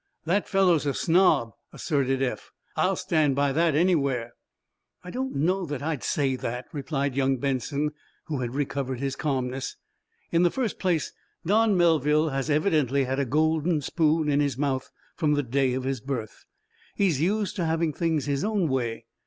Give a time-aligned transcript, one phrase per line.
[0.25, 2.49] "That fellow's a snob," asserted Eph.
[2.75, 4.33] "I'll stand by that anywhere."
[5.03, 7.91] "I don't know that I'd say that," replied young Benson,
[8.25, 9.77] who had recovered his calmness.
[10.31, 11.13] "In the first place,
[11.45, 15.83] Don Melville has evidently had a golden spoon in his mouth from the day of
[15.83, 16.45] his birth.
[16.95, 19.05] He's used to having things his own way.